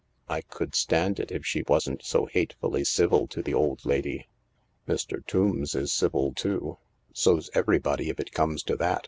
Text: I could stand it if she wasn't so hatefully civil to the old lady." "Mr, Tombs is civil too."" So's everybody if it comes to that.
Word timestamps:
I 0.27 0.41
could 0.41 0.73
stand 0.73 1.19
it 1.19 1.31
if 1.31 1.45
she 1.45 1.63
wasn't 1.67 2.03
so 2.03 2.25
hatefully 2.25 2.83
civil 2.85 3.27
to 3.27 3.43
the 3.43 3.53
old 3.53 3.85
lady." 3.85 4.29
"Mr, 4.87 5.23
Tombs 5.23 5.75
is 5.75 5.93
civil 5.93 6.33
too."" 6.33 6.79
So's 7.23 7.51
everybody 7.53 8.09
if 8.09 8.19
it 8.19 8.31
comes 8.31 8.63
to 8.63 8.75
that. 8.77 8.99